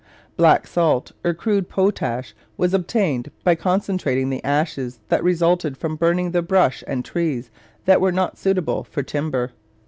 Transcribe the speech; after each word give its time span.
Black 0.35 0.65
salt 0.65 1.11
or 1.23 1.35
crude 1.35 1.69
potash 1.69 2.33
was 2.57 2.73
obtained 2.73 3.29
by 3.43 3.53
concentrating 3.53 4.31
the 4.31 4.43
ashes 4.43 4.99
that 5.09 5.23
resulted 5.23 5.77
from 5.77 5.95
burning 5.95 6.31
the 6.31 6.41
brush 6.41 6.83
and 6.87 7.05
trees 7.05 7.51
that 7.85 8.01
were 8.01 8.11
not 8.11 8.35
suitable 8.35 8.83
for 8.83 9.03
timber. 9.03 9.51